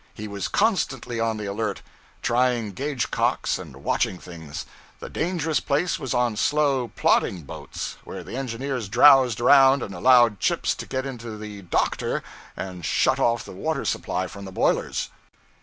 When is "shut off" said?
12.83-13.45